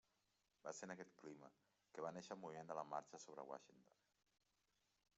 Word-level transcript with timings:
Va 0.67 0.71
ser 0.77 0.87
en 0.87 0.93
aquest 0.93 1.13
clima 1.25 1.51
que 1.97 2.05
va 2.07 2.13
néixer 2.17 2.33
el 2.39 2.41
Moviment 2.47 2.73
de 2.73 2.81
la 2.81 2.87
Marxa 2.97 3.23
sobre 3.27 3.49
Washington. 3.53 4.05